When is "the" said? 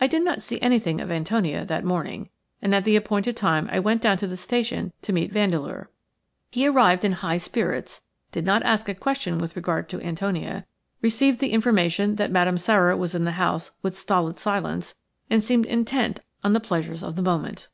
2.82-2.96, 4.26-4.36, 11.38-11.52, 13.24-13.38, 16.52-16.58, 17.14-17.22